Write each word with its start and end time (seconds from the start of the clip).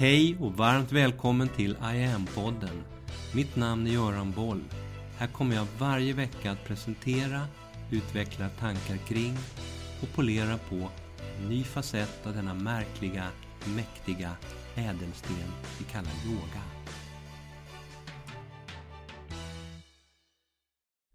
Hej 0.00 0.36
och 0.40 0.52
varmt 0.52 0.92
välkommen 0.92 1.48
till 1.48 1.70
I 1.70 2.04
am-podden. 2.04 2.82
Mitt 3.34 3.56
namn 3.56 3.86
är 3.86 3.90
Göran 3.90 4.32
Boll. 4.32 4.64
Här 5.18 5.26
kommer 5.26 5.56
jag 5.56 5.66
varje 5.78 6.12
vecka 6.12 6.50
att 6.50 6.64
presentera, 6.64 7.46
utveckla 7.90 8.48
tankar 8.48 8.96
kring 8.96 9.36
och 10.02 10.14
polera 10.14 10.58
på 10.58 10.90
en 11.38 11.48
ny 11.48 11.64
facett 11.64 12.26
av 12.26 12.34
denna 12.34 12.54
märkliga, 12.54 13.28
mäktiga 13.76 14.36
ädelsten 14.74 15.36
vi 15.78 15.84
kallar 15.84 16.12
yoga. 16.26 16.62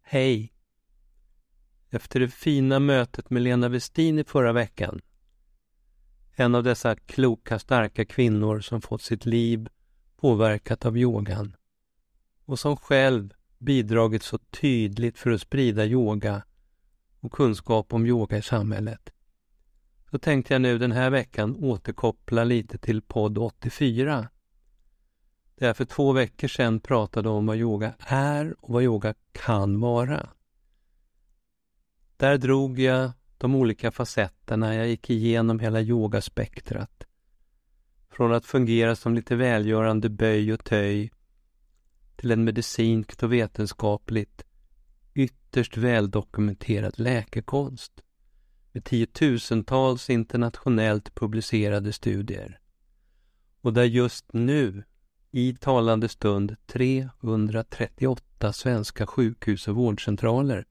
Hej! 0.04 0.54
Efter 1.90 2.20
det 2.20 2.30
fina 2.30 2.80
mötet 2.80 3.30
med 3.30 3.42
Lena 3.42 3.70
Westin 3.70 4.20
i 4.20 4.24
förra 4.24 4.54
veckan 4.54 5.02
en 6.36 6.56
av 6.56 6.64
dessa 6.64 6.96
kloka, 6.96 7.60
starka 7.60 8.06
kvinnor 8.06 8.60
som 8.60 8.82
fått 8.82 9.02
sitt 9.02 9.26
liv 9.26 9.68
påverkat 10.18 10.86
av 10.86 10.98
yogan 10.98 11.56
och 12.46 12.60
som 12.60 12.78
själv 12.78 13.34
bidragit 13.58 14.24
så 14.24 14.38
tydligt 14.38 15.18
för 15.18 15.32
att 15.32 15.42
sprida 15.42 15.86
yoga 15.86 16.44
och 17.20 17.32
kunskap 17.32 17.94
om 17.94 18.06
yoga 18.06 18.38
i 18.38 18.42
samhället. 18.42 19.10
Så 20.12 20.20
tänkte 20.20 20.54
jag 20.54 20.62
nu 20.62 20.78
den 20.78 20.92
här 20.92 21.10
veckan 21.10 21.56
återkoppla 21.56 22.44
lite 22.44 22.78
till 22.78 23.02
podd 23.02 23.38
84 23.38 24.30
där 25.56 25.68
jag 25.68 25.78
för 25.78 25.86
två 25.86 26.12
veckor 26.12 26.48
sedan 26.48 26.80
pratade 26.80 27.30
om 27.30 27.46
vad 27.46 27.58
yoga 27.58 27.94
är 28.00 28.56
och 28.60 28.74
vad 28.74 28.84
yoga 28.84 29.14
kan 29.32 29.80
vara. 29.80 30.30
Där 32.18 32.38
drog 32.38 32.80
jag 32.80 33.12
de 33.38 33.56
olika 33.56 33.92
facetterna. 33.92 34.76
Jag 34.76 34.88
gick 34.88 35.10
igenom 35.10 35.60
hela 35.60 35.82
yogaspektrat. 35.82 37.04
Från 38.10 38.34
att 38.34 38.46
fungera 38.46 38.96
som 38.96 39.16
lite 39.16 39.36
välgörande 39.36 40.10
böj 40.10 40.54
och 40.54 40.64
töj 40.64 41.12
till 42.16 42.32
en 42.32 42.44
medicinskt 42.44 43.24
och 43.24 43.34
vetenskapligt 43.34 44.44
ytterst 45.14 45.78
väldokumenterad 45.78 47.00
läkekonst 47.00 48.02
med 48.72 48.84
tiotusentals 48.84 50.10
internationellt 50.10 51.16
publicerade 51.16 51.94
studier. 51.94 52.60
Och 53.62 53.74
där 53.74 53.84
just 53.84 54.34
nu, 54.34 54.84
i 55.32 55.56
talande 55.56 56.10
stund, 56.10 56.56
338 56.68 58.54
svenska 58.54 59.08
sjukhus 59.08 59.68
och 59.68 59.76
vårdcentraler 59.76 60.66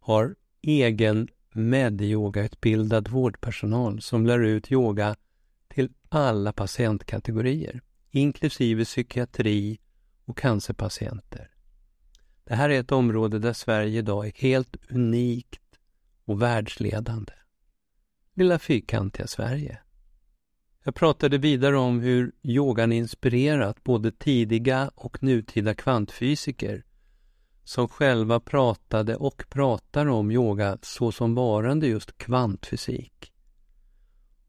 har 0.00 0.36
egen 0.62 1.28
med 1.52 2.00
yogautbildad 2.00 3.08
vårdpersonal 3.08 4.02
som 4.02 4.26
lär 4.26 4.38
ut 4.38 4.72
yoga 4.72 5.16
till 5.68 5.92
alla 6.08 6.52
patientkategorier, 6.52 7.80
inklusive 8.10 8.84
psykiatri 8.84 9.78
och 10.24 10.38
cancerpatienter. 10.38 11.50
Det 12.44 12.54
här 12.54 12.70
är 12.70 12.80
ett 12.80 12.92
område 12.92 13.38
där 13.38 13.52
Sverige 13.52 13.98
idag 13.98 14.26
är 14.26 14.32
helt 14.34 14.76
unikt 14.90 15.60
och 16.24 16.42
världsledande. 16.42 17.32
Lilla 18.34 18.58
fyrkantiga 18.58 19.26
Sverige. 19.26 19.78
Jag 20.84 20.94
pratade 20.94 21.38
vidare 21.38 21.76
om 21.76 22.00
hur 22.00 22.32
yogan 22.42 22.92
inspirerat 22.92 23.84
både 23.84 24.12
tidiga 24.12 24.90
och 24.94 25.22
nutida 25.22 25.74
kvantfysiker 25.74 26.84
som 27.64 27.88
själva 27.88 28.40
pratade 28.40 29.16
och 29.16 29.44
pratar 29.48 30.06
om 30.06 30.30
yoga 30.30 30.78
såsom 30.82 31.34
varande 31.34 31.86
just 31.86 32.18
kvantfysik. 32.18 33.32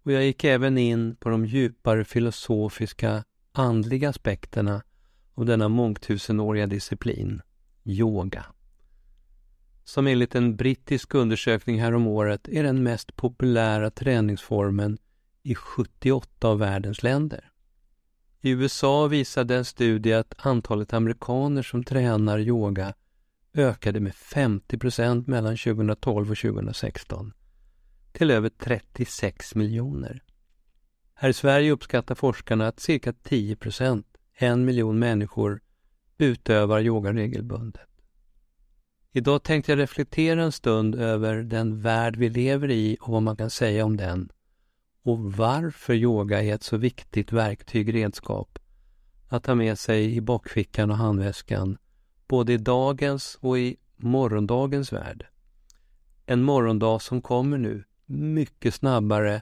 Och 0.03 0.11
jag 0.11 0.25
gick 0.25 0.43
även 0.43 0.77
in 0.77 1.15
på 1.15 1.29
de 1.29 1.45
djupare 1.45 2.05
filosofiska, 2.05 3.23
andliga 3.51 4.09
aspekterna 4.09 4.83
av 5.33 5.45
denna 5.45 5.69
mångtusenåriga 5.69 6.67
disciplin, 6.67 7.41
yoga. 7.83 8.45
Som 9.83 10.07
enligt 10.07 10.35
en 10.35 10.55
brittisk 10.55 11.13
undersökning 11.13 11.81
häromåret 11.81 12.47
är 12.47 12.63
den 12.63 12.83
mest 12.83 13.15
populära 13.15 13.91
träningsformen 13.91 14.97
i 15.43 15.55
78 15.55 16.47
av 16.47 16.59
världens 16.59 17.03
länder. 17.03 17.49
I 18.41 18.49
USA 18.49 19.07
visade 19.07 19.55
en 19.55 19.65
studie 19.65 20.13
att 20.13 20.33
antalet 20.37 20.93
amerikaner 20.93 21.61
som 21.61 21.83
tränar 21.83 22.39
yoga 22.39 22.93
ökade 23.53 23.99
med 23.99 24.15
50 24.15 24.77
procent 24.77 25.27
mellan 25.27 25.57
2012 25.57 26.31
och 26.31 26.37
2016 26.37 27.33
till 28.11 28.31
över 28.31 28.49
36 28.49 29.55
miljoner. 29.55 30.23
Här 31.13 31.29
i 31.29 31.33
Sverige 31.33 31.71
uppskattar 31.71 32.15
forskarna 32.15 32.67
att 32.67 32.79
cirka 32.79 33.13
10 33.13 33.55
procent, 33.55 34.07
en 34.33 34.65
miljon 34.65 34.99
människor, 34.99 35.61
utövar 36.17 36.81
yoga 36.81 37.13
regelbundet. 37.13 37.89
Idag 39.11 39.43
tänkte 39.43 39.71
jag 39.71 39.79
reflektera 39.79 40.43
en 40.43 40.51
stund 40.51 40.95
över 40.95 41.35
den 41.35 41.81
värld 41.81 42.15
vi 42.15 42.29
lever 42.29 42.71
i 42.71 42.97
och 43.01 43.13
vad 43.13 43.23
man 43.23 43.37
kan 43.37 43.49
säga 43.49 43.85
om 43.85 43.97
den 43.97 44.31
och 45.03 45.33
varför 45.33 45.93
yoga 45.93 46.43
är 46.43 46.55
ett 46.55 46.63
så 46.63 46.77
viktigt 46.77 47.31
verktyg, 47.31 47.93
redskap 47.93 48.59
att 49.27 49.45
ha 49.45 49.55
med 49.55 49.79
sig 49.79 50.15
i 50.15 50.21
bakfickan 50.21 50.91
och 50.91 50.97
handväskan 50.97 51.77
både 52.33 52.53
i 52.53 52.57
dagens 52.57 53.37
och 53.41 53.59
i 53.59 53.77
morgondagens 53.95 54.93
värld. 54.93 55.25
En 56.25 56.43
morgondag 56.43 56.99
som 57.01 57.21
kommer 57.21 57.57
nu 57.57 57.83
mycket 58.05 58.73
snabbare 58.73 59.41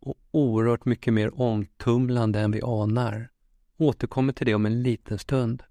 och 0.00 0.14
oerhört 0.30 0.84
mycket 0.84 1.14
mer 1.14 1.40
omtumlande 1.40 2.40
än 2.40 2.50
vi 2.50 2.62
anar. 2.62 3.28
Återkommer 3.76 4.32
till 4.32 4.46
det 4.46 4.54
om 4.54 4.66
en 4.66 4.82
liten 4.82 5.18
stund. 5.18 5.62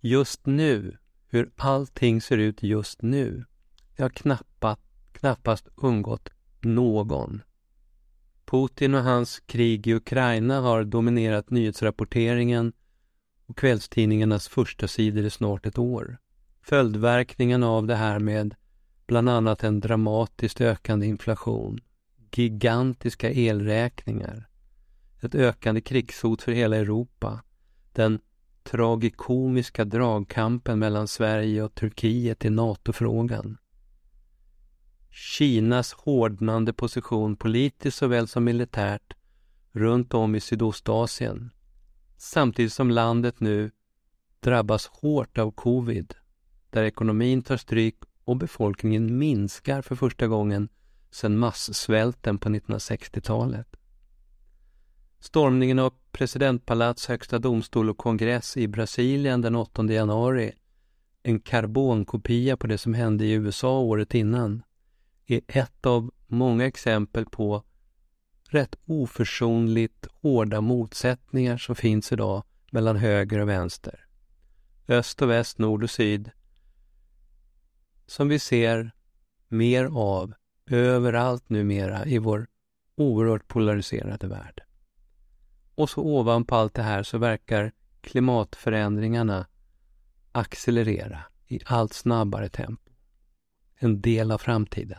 Just 0.00 0.46
nu, 0.46 0.96
hur 1.28 1.50
allting 1.56 2.20
ser 2.20 2.38
ut 2.38 2.62
just 2.62 3.02
nu, 3.02 3.44
det 3.96 4.02
har 4.02 4.10
knappast, 4.10 4.80
knappast 5.12 5.68
undgått 5.76 6.28
någon. 6.60 7.42
Putin 8.44 8.94
och 8.94 9.02
hans 9.02 9.40
krig 9.40 9.86
i 9.86 9.94
Ukraina 9.94 10.60
har 10.60 10.84
dominerat 10.84 11.50
nyhetsrapporteringen 11.50 12.72
och 13.48 13.56
kvällstidningarnas 13.56 14.48
första 14.48 14.88
sidor 14.88 15.24
i 15.24 15.30
snart 15.30 15.66
ett 15.66 15.78
år. 15.78 16.18
Följdverkningen 16.62 17.62
av 17.62 17.86
det 17.86 17.94
här 17.94 18.18
med 18.18 18.54
bland 19.06 19.28
annat 19.28 19.64
en 19.64 19.80
dramatiskt 19.80 20.60
ökande 20.60 21.06
inflation, 21.06 21.80
gigantiska 22.32 23.30
elräkningar, 23.30 24.48
ett 25.20 25.34
ökande 25.34 25.80
krigshot 25.80 26.42
för 26.42 26.52
hela 26.52 26.76
Europa, 26.76 27.42
den 27.92 28.18
tragikomiska 28.62 29.84
dragkampen 29.84 30.78
mellan 30.78 31.08
Sverige 31.08 31.62
och 31.62 31.74
Turkiet 31.74 32.44
i 32.44 32.50
NATO-frågan. 32.50 33.58
Kinas 35.10 35.92
hårdnande 35.92 36.72
position 36.72 37.36
politiskt 37.36 37.98
såväl 37.98 38.28
som 38.28 38.44
militärt 38.44 39.14
runt 39.72 40.14
om 40.14 40.34
i 40.34 40.40
Sydostasien 40.40 41.50
samtidigt 42.18 42.72
som 42.72 42.90
landet 42.90 43.40
nu 43.40 43.70
drabbas 44.40 44.86
hårt 44.86 45.38
av 45.38 45.50
covid, 45.50 46.14
där 46.70 46.82
ekonomin 46.82 47.42
tar 47.42 47.56
stryk 47.56 47.96
och 48.24 48.36
befolkningen 48.36 49.18
minskar 49.18 49.82
för 49.82 49.96
första 49.96 50.26
gången 50.26 50.68
sedan 51.10 51.38
massvälten 51.38 52.38
på 52.38 52.48
1960-talet. 52.48 53.76
Stormningen 55.20 55.78
av 55.78 55.94
presidentpalats, 56.12 57.06
högsta 57.06 57.38
domstol 57.38 57.90
och 57.90 57.98
kongress 57.98 58.56
i 58.56 58.68
Brasilien 58.68 59.40
den 59.40 59.54
8 59.54 59.84
januari, 59.84 60.52
en 61.22 61.40
karbonkopia 61.40 62.56
på 62.56 62.66
det 62.66 62.78
som 62.78 62.94
hände 62.94 63.24
i 63.24 63.32
USA 63.32 63.78
året 63.78 64.14
innan, 64.14 64.62
är 65.26 65.40
ett 65.46 65.86
av 65.86 66.10
många 66.26 66.66
exempel 66.66 67.26
på 67.26 67.62
rätt 68.48 68.76
oförsonligt 68.86 70.06
hårda 70.22 70.60
motsättningar 70.60 71.56
som 71.56 71.76
finns 71.76 72.12
idag 72.12 72.44
mellan 72.70 72.96
höger 72.96 73.38
och 73.38 73.48
vänster. 73.48 74.06
Öst 74.88 75.22
och 75.22 75.30
väst, 75.30 75.58
nord 75.58 75.82
och 75.82 75.90
syd. 75.90 76.30
Som 78.06 78.28
vi 78.28 78.38
ser 78.38 78.90
mer 79.48 79.84
av 79.84 80.34
överallt 80.66 81.48
numera 81.48 82.06
i 82.06 82.18
vår 82.18 82.46
oerhört 82.94 83.48
polariserade 83.48 84.26
värld. 84.26 84.62
Och 85.74 85.90
så 85.90 86.02
ovanpå 86.02 86.54
allt 86.54 86.74
det 86.74 86.82
här 86.82 87.02
så 87.02 87.18
verkar 87.18 87.72
klimatförändringarna 88.00 89.46
accelerera 90.32 91.22
i 91.46 91.60
allt 91.64 91.92
snabbare 91.92 92.48
tempo. 92.48 92.92
En 93.74 94.00
del 94.00 94.30
av 94.30 94.38
framtiden. 94.38 94.98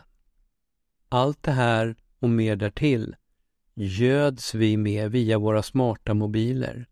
Allt 1.08 1.42
det 1.42 1.52
här 1.52 1.96
och 2.18 2.30
mer 2.30 2.56
därtill 2.56 3.16
göds 3.86 4.54
vi 4.54 4.76
med 4.76 5.10
via 5.10 5.38
våra 5.38 5.62
smarta 5.62 6.14
mobiler 6.14 6.86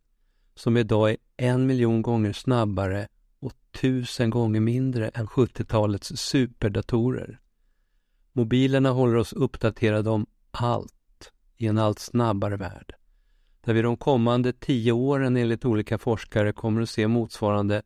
som 0.55 0.77
idag 0.77 1.11
är 1.11 1.17
en 1.37 1.67
miljon 1.67 2.03
gånger 2.03 2.33
snabbare 2.33 3.09
och 3.41 3.53
tusen 3.81 4.31
gånger 4.31 4.61
mindre 4.61 5.09
än 5.09 5.27
70-talets 5.27 6.13
superdatorer. 6.17 7.41
Mobilerna 8.33 8.91
håller 8.91 9.17
oss 9.17 9.33
uppdaterade 9.33 10.11
om 10.11 10.27
allt 10.51 11.33
i 11.57 11.67
en 11.67 11.79
allt 11.79 11.99
snabbare 11.99 12.57
värld 12.57 12.95
där 13.69 13.75
vi 13.75 13.83
de 13.83 13.97
kommande 13.97 14.53
tio 14.53 14.93
åren 14.93 15.37
enligt 15.37 15.65
olika 15.65 15.99
forskare 15.99 16.53
kommer 16.53 16.83
att 16.83 16.91
se 16.91 17.09
motsvarande 17.09 17.83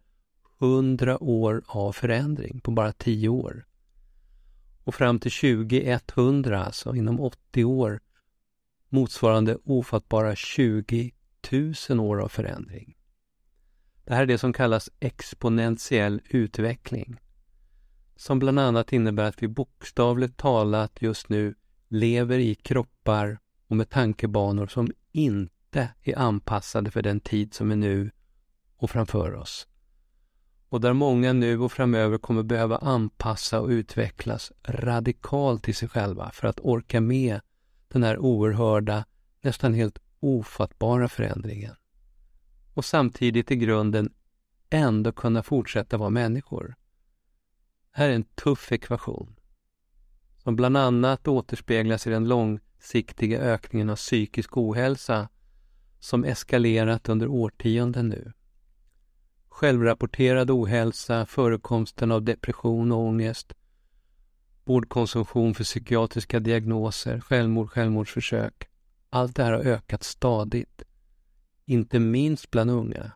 hundra 0.58 1.22
år 1.22 1.62
av 1.66 1.92
förändring 1.92 2.60
på 2.60 2.70
bara 2.70 2.92
tio 2.92 3.28
år. 3.28 3.64
Och 4.84 4.94
fram 4.94 5.18
till 5.18 5.30
2100, 5.30 6.64
alltså 6.64 6.94
inom 6.94 7.20
80 7.20 7.64
år, 7.64 8.00
motsvarande 8.92 9.58
ofattbara 9.64 10.36
20 10.36 11.12
000 11.88 12.00
år 12.00 12.20
av 12.20 12.28
förändring. 12.28 12.96
Det 14.04 14.14
här 14.14 14.22
är 14.22 14.26
det 14.26 14.38
som 14.38 14.52
kallas 14.52 14.90
exponentiell 15.00 16.20
utveckling, 16.28 17.20
som 18.16 18.38
bland 18.38 18.58
annat 18.58 18.92
innebär 18.92 19.24
att 19.24 19.42
vi 19.42 19.48
bokstavligt 19.48 20.36
talat 20.36 21.02
just 21.02 21.28
nu 21.28 21.54
lever 21.88 22.38
i 22.38 22.54
kroppar 22.54 23.38
och 23.68 23.76
med 23.76 23.90
tankebanor 23.90 24.66
som 24.66 24.90
inte 25.12 25.88
är 26.02 26.18
anpassade 26.18 26.90
för 26.90 27.02
den 27.02 27.20
tid 27.20 27.54
som 27.54 27.70
är 27.70 27.76
nu 27.76 28.10
och 28.76 28.90
framför 28.90 29.34
oss. 29.34 29.68
Och 30.68 30.80
där 30.80 30.92
många 30.92 31.32
nu 31.32 31.58
och 31.58 31.72
framöver 31.72 32.18
kommer 32.18 32.42
behöva 32.42 32.76
anpassa 32.76 33.60
och 33.60 33.68
utvecklas 33.68 34.52
radikalt 34.64 35.68
i 35.68 35.72
sig 35.72 35.88
själva 35.88 36.30
för 36.30 36.48
att 36.48 36.60
orka 36.60 37.00
med 37.00 37.40
den 37.92 38.02
här 38.02 38.18
oerhörda, 38.18 39.04
nästan 39.40 39.74
helt 39.74 39.98
ofattbara 40.20 41.08
förändringen. 41.08 41.74
Och 42.74 42.84
samtidigt 42.84 43.50
i 43.50 43.56
grunden 43.56 44.12
ändå 44.70 45.12
kunna 45.12 45.42
fortsätta 45.42 45.96
vara 45.96 46.10
människor. 46.10 46.74
Här 47.90 48.08
är 48.08 48.14
en 48.14 48.24
tuff 48.24 48.72
ekvation 48.72 49.36
som 50.42 50.56
bland 50.56 50.76
annat 50.76 51.28
återspeglas 51.28 52.06
i 52.06 52.10
den 52.10 52.28
långsiktiga 52.28 53.40
ökningen 53.40 53.90
av 53.90 53.96
psykisk 53.96 54.56
ohälsa 54.56 55.28
som 55.98 56.24
eskalerat 56.24 57.08
under 57.08 57.28
årtionden 57.28 58.08
nu. 58.08 58.32
Självrapporterad 59.48 60.50
ohälsa, 60.50 61.26
förekomsten 61.26 62.12
av 62.12 62.22
depression 62.22 62.92
och 62.92 62.98
ångest, 62.98 63.52
vårdkonsumtion 64.64 65.54
för 65.54 65.64
psykiatriska 65.64 66.40
diagnoser, 66.40 67.20
självmord, 67.20 67.70
självmordsförsök. 67.70 68.68
Allt 69.10 69.36
det 69.36 69.44
här 69.44 69.52
har 69.52 69.60
ökat 69.60 70.02
stadigt. 70.02 70.82
Inte 71.64 71.98
minst 71.98 72.50
bland 72.50 72.70
unga. 72.70 73.12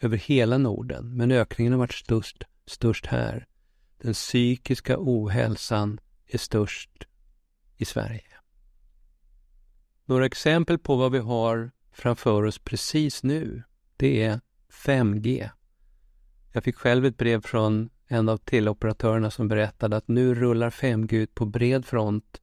Över 0.00 0.16
hela 0.16 0.58
Norden, 0.58 1.16
men 1.16 1.30
ökningen 1.30 1.72
har 1.72 1.78
varit 1.78 1.92
störst, 1.92 2.44
störst 2.66 3.06
här. 3.06 3.46
Den 3.98 4.12
psykiska 4.12 4.96
ohälsan 4.98 6.00
är 6.26 6.38
störst 6.38 7.06
i 7.76 7.84
Sverige. 7.84 8.22
Några 10.04 10.26
exempel 10.26 10.78
på 10.78 10.96
vad 10.96 11.12
vi 11.12 11.18
har 11.18 11.70
framför 11.92 12.42
oss 12.42 12.58
precis 12.58 13.22
nu, 13.22 13.62
det 13.96 14.22
är 14.22 14.40
5G. 14.84 15.50
Jag 16.52 16.64
fick 16.64 16.76
själv 16.76 17.06
ett 17.06 17.16
brev 17.16 17.40
från 17.40 17.90
en 18.12 18.28
av 18.28 18.36
teleoperatörerna 18.36 19.30
som 19.30 19.48
berättade 19.48 19.96
att 19.96 20.08
nu 20.08 20.34
rullar 20.34 20.70
5G 20.70 21.14
ut 21.14 21.34
på 21.34 21.46
bred 21.46 21.86
front 21.86 22.40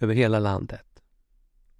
över 0.00 0.14
hela 0.14 0.38
landet. 0.38 1.02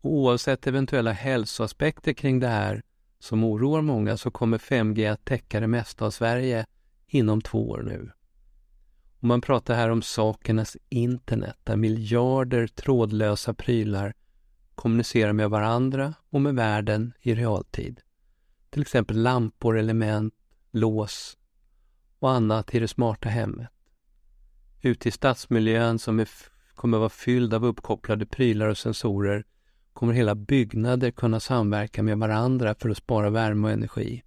Oavsett 0.00 0.66
eventuella 0.66 1.12
hälsoaspekter 1.12 2.12
kring 2.12 2.40
det 2.40 2.48
här 2.48 2.82
som 3.18 3.44
oroar 3.44 3.82
många 3.82 4.16
så 4.16 4.30
kommer 4.30 4.58
5G 4.58 5.12
att 5.12 5.24
täcka 5.24 5.60
det 5.60 5.66
mesta 5.66 6.06
av 6.06 6.10
Sverige 6.10 6.66
inom 7.06 7.40
två 7.40 7.70
år 7.70 7.82
nu. 7.82 8.10
Och 9.18 9.24
man 9.24 9.40
pratar 9.40 9.74
här 9.74 9.90
om 9.90 10.02
sakernas 10.02 10.76
internet 10.88 11.56
där 11.64 11.76
miljarder 11.76 12.66
trådlösa 12.66 13.54
prylar 13.54 14.14
kommunicerar 14.74 15.32
med 15.32 15.50
varandra 15.50 16.14
och 16.30 16.40
med 16.40 16.54
världen 16.54 17.12
i 17.20 17.34
realtid. 17.34 18.00
Till 18.70 18.82
exempel 18.82 19.22
lampor, 19.22 19.78
element, 19.78 20.34
lås 20.70 21.36
och 22.20 22.30
annat 22.30 22.74
i 22.74 22.78
det 22.78 22.88
smarta 22.88 23.28
hemmet. 23.28 23.68
Ute 24.80 25.08
i 25.08 25.12
stadsmiljön 25.12 25.98
som 25.98 26.20
är, 26.20 26.28
kommer 26.74 26.98
vara 26.98 27.08
fylld 27.08 27.54
av 27.54 27.64
uppkopplade 27.64 28.26
prylar 28.26 28.68
och 28.68 28.78
sensorer 28.78 29.44
kommer 29.92 30.12
hela 30.12 30.34
byggnader 30.34 31.10
kunna 31.10 31.40
samverka 31.40 32.02
med 32.02 32.18
varandra 32.18 32.74
för 32.74 32.88
att 32.88 32.96
spara 32.96 33.30
värme 33.30 33.66
och 33.66 33.72
energi. 33.72 34.22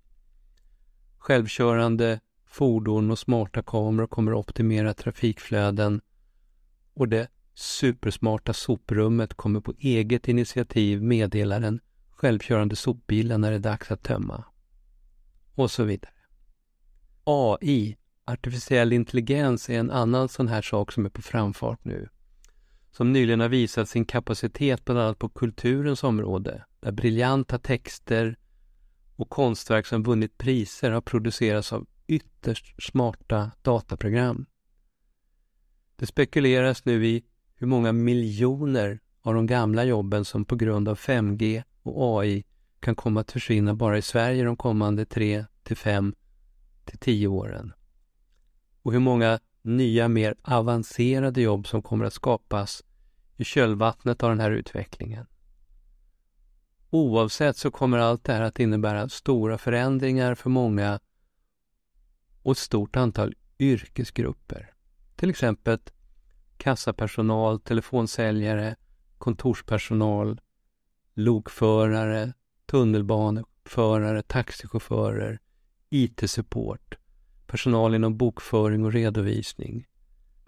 Självkörande 1.18 2.20
fordon 2.46 3.12
och 3.12 3.20
smarta 3.20 3.64
kameror 3.64 4.08
kommer 4.08 4.32
att 4.32 4.38
optimera 4.38 4.94
trafikflöden 4.94 6.02
och 6.94 7.08
det 7.08 7.28
supersmarta 7.54 8.54
soprummet 8.54 9.34
kommer 9.34 9.60
på 9.60 9.74
eget 9.80 10.28
initiativ 10.28 11.04
meddela 11.04 11.60
den 11.60 11.80
självkörande 12.12 12.76
sopbilen 12.76 13.42
när 13.42 13.50
det 13.50 13.56
är 13.56 13.60
dags 13.60 13.92
att 13.92 14.04
tömma. 14.04 14.44
Och 15.56 15.72
så 15.72 15.84
vidare. 15.84 16.23
AI, 17.24 17.98
artificiell 18.26 18.94
intelligens, 18.94 19.70
är 19.70 19.80
en 19.80 19.92
annan 19.92 20.30
sån 20.30 20.48
här 20.48 20.62
sak 20.62 20.92
som 20.92 21.06
är 21.06 21.10
på 21.10 21.22
framfart 21.22 21.86
nu. 21.86 22.10
Som 22.92 23.14
nyligen 23.14 23.40
har 23.40 23.50
visat 23.50 23.90
sin 23.90 24.06
kapacitet 24.06 24.86
bland 24.86 25.00
annat 25.00 25.20
på 25.20 25.30
kulturens 25.30 26.04
område, 26.04 26.66
där 26.80 26.92
briljanta 26.92 27.60
texter 27.60 28.38
och 29.16 29.30
konstverk 29.30 29.86
som 29.86 30.04
vunnit 30.04 30.38
priser 30.38 30.92
har 30.92 31.02
producerats 31.02 31.74
av 31.74 31.88
ytterst 32.08 32.84
smarta 32.84 33.52
dataprogram. 33.62 34.46
Det 35.96 36.06
spekuleras 36.06 36.86
nu 36.86 37.08
i 37.08 37.24
hur 37.56 37.68
många 37.68 37.92
miljoner 37.92 39.00
av 39.22 39.34
de 39.34 39.48
gamla 39.48 39.84
jobben 39.84 40.26
som 40.26 40.46
på 40.46 40.56
grund 40.56 40.90
av 40.90 40.98
5G 40.98 41.64
och 41.84 42.20
AI 42.20 42.44
kan 42.80 42.96
komma 42.96 43.22
att 43.22 43.32
försvinna 43.32 43.74
bara 43.74 43.98
i 43.98 44.02
Sverige 44.02 44.44
de 44.44 44.58
kommande 44.58 45.06
3 45.06 45.46
till 45.64 45.78
5 45.78 46.16
till 46.86 47.00
tio 47.00 47.28
åren. 47.28 47.74
Och 48.82 48.94
hur 48.94 49.00
många 49.00 49.40
nya, 49.62 50.08
mer 50.08 50.36
avancerade 50.42 51.42
jobb 51.42 51.68
som 51.68 51.82
kommer 51.82 52.06
att 52.06 52.14
skapas 52.14 52.84
i 53.38 53.44
kölvattnet 53.44 54.24
av 54.24 54.30
den 54.30 54.40
här 54.40 54.52
utvecklingen. 54.52 55.26
Oavsett 56.90 57.58
så 57.58 57.72
kommer 57.72 57.98
allt 57.98 58.24
det 58.24 58.34
här 58.34 58.42
att 58.42 58.60
innebära 58.60 59.10
stora 59.10 59.58
förändringar 59.58 60.36
för 60.36 60.50
många 60.50 61.00
och 62.44 62.52
ett 62.52 62.58
stort 62.58 62.96
antal 62.96 63.36
yrkesgrupper. 63.60 64.74
Till 65.16 65.30
exempel 65.30 65.80
kassapersonal, 66.58 67.60
telefonsäljare, 67.60 68.76
kontorspersonal, 69.18 70.42
lokförare, 71.14 72.34
tunnelbaneförare, 72.66 74.22
taxichaufförer, 74.22 75.40
IT-support, 75.94 76.98
personal 77.48 77.96
inom 77.96 78.18
bokföring 78.18 78.86
och 78.86 78.94
redovisning, 78.94 79.88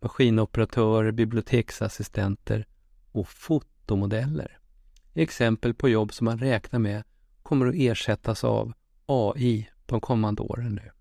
maskinoperatörer, 0.02 1.12
biblioteksassistenter 1.12 2.66
och 3.12 3.30
fotomodeller. 3.30 4.60
Exempel 5.14 5.74
på 5.74 5.90
jobb 5.90 6.14
som 6.14 6.26
man 6.26 6.40
räknar 6.40 6.80
med 6.80 7.04
kommer 7.44 7.66
att 7.68 7.76
ersättas 7.76 8.44
av 8.44 8.74
AI 9.06 9.70
de 9.86 10.02
kommande 10.02 10.42
åren 10.42 10.76
nu. 10.76 10.92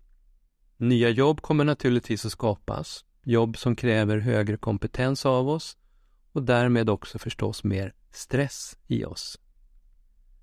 Nya 0.77 1.09
jobb 1.09 1.41
kommer 1.41 1.63
naturligtvis 1.63 2.25
att 2.25 2.31
skapas, 2.31 3.05
jobb 3.23 3.57
som 3.57 3.75
kräver 3.75 4.17
högre 4.17 4.57
kompetens 4.57 5.25
av 5.25 5.49
oss 5.49 5.77
och 6.31 6.43
därmed 6.43 6.89
också 6.89 7.19
förstås 7.19 7.63
mer 7.63 7.93
stress 8.11 8.77
i 8.87 9.05
oss. 9.05 9.39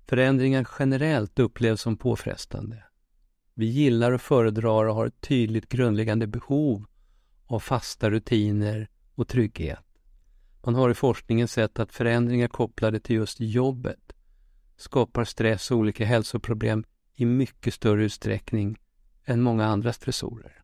Förändringar 0.07 0.67
generellt 0.79 1.39
upplevs 1.39 1.81
som 1.81 1.97
påfrestande. 1.97 2.83
Vi 3.53 3.65
gillar 3.65 4.11
och 4.11 4.21
föredrar 4.21 4.85
och 4.85 4.95
har 4.95 5.05
ett 5.05 5.21
tydligt 5.21 5.69
grundläggande 5.69 6.27
behov 6.27 6.85
av 7.45 7.59
fasta 7.59 8.09
rutiner 8.09 8.89
och 9.15 9.27
trygghet. 9.27 9.85
Man 10.65 10.75
har 10.75 10.89
i 10.89 10.93
forskningen 10.93 11.47
sett 11.47 11.79
att 11.79 11.93
förändringar 11.93 12.47
kopplade 12.47 12.99
till 12.99 13.15
just 13.15 13.39
jobbet 13.39 14.13
skapar 14.75 15.23
stress 15.23 15.71
och 15.71 15.77
olika 15.77 16.05
hälsoproblem 16.05 16.83
i 17.15 17.25
mycket 17.25 17.73
större 17.73 18.03
utsträckning 18.03 18.77
än 19.25 19.41
många 19.41 19.65
andra 19.65 19.93
stressorer. 19.93 20.63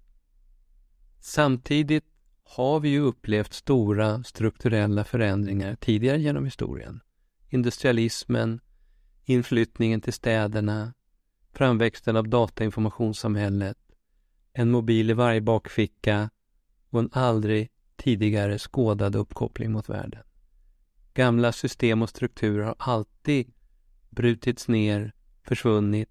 Samtidigt 1.19 2.05
har 2.43 2.79
vi 2.79 2.89
ju 2.89 2.99
upplevt 2.99 3.53
stora 3.53 4.23
strukturella 4.23 5.03
förändringar 5.03 5.75
tidigare 5.75 6.19
genom 6.19 6.45
historien. 6.45 6.99
Industrialismen, 7.49 8.59
inflyttningen 9.25 10.01
till 10.01 10.13
städerna, 10.13 10.93
framväxten 11.59 12.15
av 12.15 12.29
datainformationssamhället, 12.29 13.77
en 14.53 14.71
mobil 14.71 15.09
i 15.09 15.13
varje 15.13 15.41
bakficka 15.41 16.29
och 16.89 16.99
en 16.99 17.09
aldrig 17.13 17.71
tidigare 17.95 18.57
skådad 18.59 19.15
uppkoppling 19.15 19.71
mot 19.71 19.89
världen. 19.89 20.23
Gamla 21.13 21.51
system 21.51 22.01
och 22.01 22.09
strukturer 22.09 22.63
har 22.63 22.75
alltid 22.77 23.53
brutits 24.09 24.67
ner, 24.67 25.13
försvunnit 25.43 26.09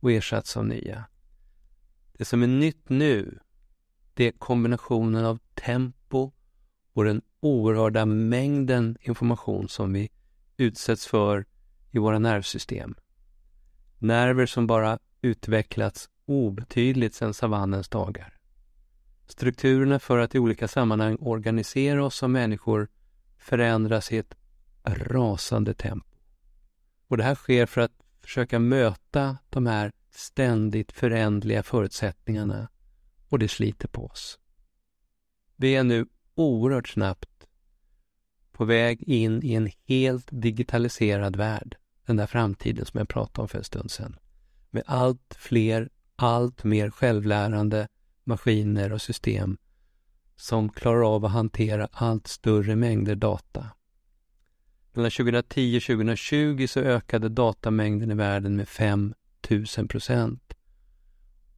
och 0.00 0.12
ersatts 0.12 0.56
av 0.56 0.66
nya. 0.66 1.04
Det 2.12 2.24
som 2.24 2.42
är 2.42 2.46
nytt 2.46 2.88
nu, 2.88 3.38
det 4.14 4.24
är 4.24 4.32
kombinationen 4.32 5.24
av 5.24 5.38
tempo 5.54 6.32
och 6.92 7.04
den 7.04 7.22
oerhörda 7.40 8.06
mängden 8.06 8.96
information 9.00 9.68
som 9.68 9.92
vi 9.92 10.10
utsätts 10.56 11.06
för 11.06 11.46
i 11.90 11.98
våra 11.98 12.18
nervsystem. 12.18 12.94
Nerver 14.04 14.46
som 14.46 14.66
bara 14.66 14.98
utvecklats 15.22 16.08
obetydligt 16.26 17.14
sedan 17.14 17.34
savannens 17.34 17.88
dagar. 17.88 18.38
Strukturerna 19.26 19.98
för 19.98 20.18
att 20.18 20.34
i 20.34 20.38
olika 20.38 20.68
sammanhang 20.68 21.16
organisera 21.20 22.04
oss 22.04 22.16
som 22.16 22.32
människor 22.32 22.88
förändras 23.38 24.12
i 24.12 24.18
ett 24.18 24.34
rasande 24.84 25.74
tempo. 25.74 26.16
Och 27.08 27.16
det 27.16 27.24
här 27.24 27.34
sker 27.34 27.66
för 27.66 27.80
att 27.80 27.92
försöka 28.20 28.58
möta 28.58 29.38
de 29.50 29.66
här 29.66 29.92
ständigt 30.10 30.92
förändliga 30.92 31.62
förutsättningarna 31.62 32.68
och 33.28 33.38
det 33.38 33.48
sliter 33.48 33.88
på 33.88 34.06
oss. 34.06 34.38
Vi 35.56 35.76
är 35.76 35.84
nu 35.84 36.06
oerhört 36.34 36.88
snabbt 36.88 37.46
på 38.52 38.64
väg 38.64 39.02
in 39.02 39.42
i 39.42 39.54
en 39.54 39.70
helt 39.88 40.28
digitaliserad 40.30 41.36
värld. 41.36 41.76
Den 42.06 42.16
där 42.16 42.26
framtiden 42.26 42.86
som 42.86 42.98
jag 42.98 43.08
pratade 43.08 43.42
om 43.42 43.48
för 43.48 43.58
en 43.58 43.64
stund 43.64 43.90
sedan. 43.90 44.16
Med 44.70 44.82
allt 44.86 45.36
fler, 45.38 45.88
allt 46.16 46.64
mer 46.64 46.90
självlärande 46.90 47.88
maskiner 48.24 48.92
och 48.92 49.02
system 49.02 49.56
som 50.36 50.68
klarar 50.68 51.14
av 51.14 51.24
att 51.24 51.32
hantera 51.32 51.88
allt 51.92 52.26
större 52.26 52.76
mängder 52.76 53.14
data. 53.14 53.70
Mellan 54.92 55.10
2010 55.10 55.78
och 55.78 55.82
2020 55.82 56.66
så 56.66 56.80
ökade 56.80 57.28
datamängden 57.28 58.10
i 58.10 58.14
världen 58.14 58.56
med 58.56 58.68
5 58.68 59.14
000 59.50 59.88
procent. 59.88 60.54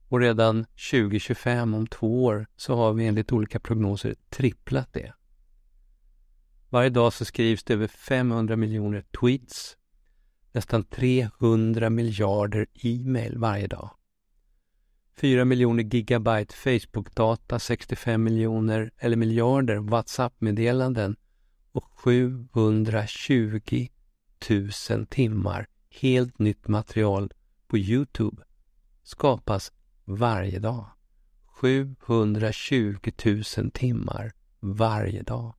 Och 0.09 0.19
redan 0.19 0.65
2025, 0.91 1.73
om 1.73 1.87
två 1.87 2.23
år, 2.25 2.47
så 2.55 2.75
har 2.75 2.93
vi 2.93 3.07
enligt 3.07 3.31
olika 3.31 3.59
prognoser 3.59 4.15
tripplat 4.29 4.93
det. 4.93 5.13
Varje 6.69 6.89
dag 6.89 7.13
så 7.13 7.25
skrivs 7.25 7.63
det 7.63 7.73
över 7.73 7.87
500 7.87 8.55
miljoner 8.55 9.01
tweets, 9.01 9.76
nästan 10.51 10.83
300 10.83 11.89
miljarder 11.89 12.67
e-mail 12.83 13.37
varje 13.37 13.67
dag. 13.67 13.89
4 15.15 15.45
miljoner 15.45 15.83
gigabyte 15.83 16.53
Facebook-data, 16.55 17.59
65 17.59 18.23
miljoner 18.23 18.91
eller 18.97 19.17
miljarder 19.17 19.77
WhatsApp-meddelanden 19.77 21.15
och 21.71 21.85
720 21.93 23.87
000 24.89 25.05
timmar 25.05 25.67
helt 25.89 26.39
nytt 26.39 26.67
material 26.67 27.31
på 27.67 27.77
Youtube 27.77 28.43
skapas 29.03 29.71
varje 30.05 30.59
dag. 30.59 30.85
720 31.45 33.11
000 33.57 33.71
timmar 33.71 34.31
varje 34.59 35.21
dag. 35.21 35.55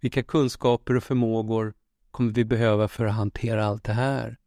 Vilka 0.00 0.22
kunskaper 0.22 0.96
och 0.96 1.04
förmågor 1.04 1.74
kommer 2.10 2.32
vi 2.32 2.44
behöva 2.44 2.88
för 2.88 3.04
att 3.04 3.14
hantera 3.14 3.64
allt 3.64 3.84
det 3.84 3.92
här? 3.92 4.38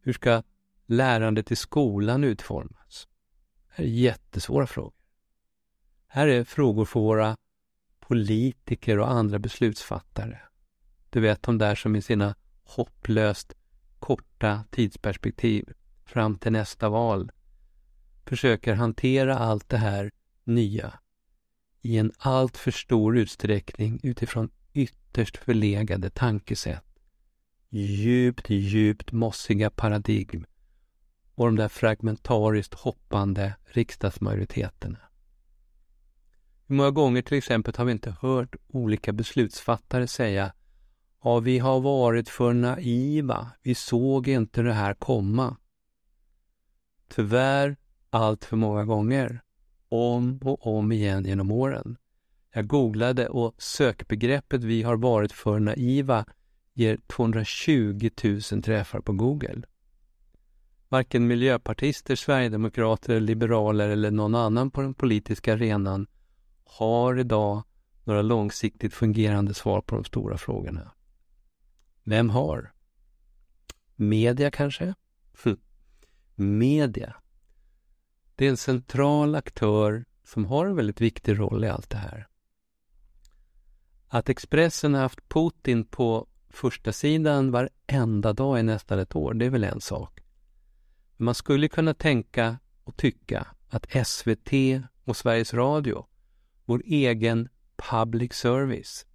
Hur 0.00 0.12
ska 0.12 0.42
lärandet 0.86 1.52
i 1.52 1.56
skolan 1.56 2.24
utformas? 2.24 3.08
Det 3.66 3.74
här 3.74 3.84
är 3.84 3.88
jättesvåra 3.88 4.66
frågor. 4.66 4.94
Här 6.06 6.28
är 6.28 6.44
frågor 6.44 6.84
för 6.84 7.00
våra 7.00 7.36
politiker 8.00 8.98
och 8.98 9.10
andra 9.10 9.38
beslutsfattare. 9.38 10.38
Du 11.10 11.20
vet 11.20 11.42
de 11.42 11.58
där 11.58 11.74
som 11.74 11.96
i 11.96 12.02
sina 12.02 12.34
hopplöst 12.62 13.54
korta 13.98 14.64
tidsperspektiv 14.70 15.72
fram 16.04 16.38
till 16.38 16.52
nästa 16.52 16.88
val 16.88 17.32
försöker 18.24 18.74
hantera 18.74 19.38
allt 19.38 19.68
det 19.68 19.76
här 19.76 20.10
nya 20.44 21.00
i 21.82 21.98
en 21.98 22.12
alltför 22.18 22.70
stor 22.70 23.18
utsträckning 23.18 24.00
utifrån 24.02 24.50
ytterst 24.72 25.36
förlegade 25.36 26.10
tankesätt. 26.10 26.84
Djupt, 27.68 28.50
djupt 28.50 29.12
mossiga 29.12 29.70
paradigm 29.70 30.46
och 31.34 31.46
de 31.46 31.56
där 31.56 31.68
fragmentariskt 31.68 32.74
hoppande 32.74 33.54
riksdagsmajoriteterna. 33.64 34.98
Hur 36.66 36.76
många 36.76 36.90
gånger 36.90 37.22
till 37.22 37.38
exempel 37.38 37.74
har 37.76 37.84
vi 37.84 37.92
inte 37.92 38.16
hört 38.20 38.56
olika 38.68 39.12
beslutsfattare 39.12 40.06
säga 40.06 40.52
Ja, 41.22 41.38
vi 41.38 41.58
har 41.58 41.80
varit 41.80 42.28
för 42.28 42.52
naiva. 42.52 43.50
Vi 43.62 43.74
såg 43.74 44.28
inte 44.28 44.62
det 44.62 44.72
här 44.72 44.94
komma. 44.94 45.56
Tyvärr 47.08 47.76
allt 48.10 48.44
för 48.44 48.56
många 48.56 48.84
gånger. 48.84 49.40
Om 49.88 50.38
och 50.42 50.66
om 50.66 50.92
igen 50.92 51.24
genom 51.24 51.50
åren. 51.50 51.96
Jag 52.52 52.66
googlade 52.66 53.28
och 53.28 53.54
sökbegreppet 53.58 54.64
vi 54.64 54.82
har 54.82 54.96
varit 54.96 55.32
för 55.32 55.58
naiva 55.58 56.24
ger 56.74 56.98
220 57.06 58.10
000 58.24 58.62
träffar 58.62 59.00
på 59.00 59.12
Google. 59.12 59.62
Varken 60.88 61.26
miljöpartister, 61.26 62.16
sverigedemokrater, 62.16 63.20
liberaler 63.20 63.88
eller 63.88 64.10
någon 64.10 64.34
annan 64.34 64.70
på 64.70 64.80
den 64.80 64.94
politiska 64.94 65.52
arenan 65.52 66.06
har 66.64 67.18
idag 67.18 67.62
några 68.04 68.22
långsiktigt 68.22 68.94
fungerande 68.94 69.54
svar 69.54 69.80
på 69.80 69.94
de 69.94 70.04
stora 70.04 70.38
frågorna. 70.38 70.92
Vem 72.04 72.30
har? 72.30 72.72
Media 73.96 74.50
kanske? 74.50 74.94
Hm. 75.44 75.58
Media. 76.34 77.14
Det 78.34 78.46
är 78.46 78.50
en 78.50 78.56
central 78.56 79.34
aktör 79.34 80.04
som 80.24 80.44
har 80.44 80.66
en 80.66 80.76
väldigt 80.76 81.00
viktig 81.00 81.38
roll 81.38 81.64
i 81.64 81.68
allt 81.68 81.90
det 81.90 81.96
här. 81.96 82.29
Att 84.12 84.28
Expressen 84.28 84.94
har 84.94 85.00
haft 85.00 85.28
Putin 85.28 85.84
på 85.84 86.26
första 86.48 86.92
sidan 86.92 87.50
varenda 87.50 88.32
dag 88.32 88.60
i 88.60 88.62
nästan 88.62 88.98
ett 88.98 89.16
år, 89.16 89.34
det 89.34 89.46
är 89.46 89.50
väl 89.50 89.64
en 89.64 89.80
sak. 89.80 90.20
Men 91.16 91.24
man 91.24 91.34
skulle 91.34 91.68
kunna 91.68 91.94
tänka 91.94 92.58
och 92.84 92.96
tycka 92.96 93.46
att 93.68 94.06
SVT 94.06 94.50
och 95.04 95.16
Sveriges 95.16 95.54
Radio, 95.54 96.06
vår 96.64 96.82
egen 96.84 97.48
public 97.76 98.32
service, 98.32 99.06